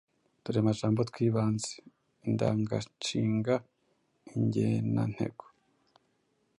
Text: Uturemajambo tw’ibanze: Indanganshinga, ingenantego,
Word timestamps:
Uturemajambo 0.39 0.99
tw’ibanze: 1.09 1.71
Indanganshinga, 2.27 3.55
ingenantego, 4.35 5.43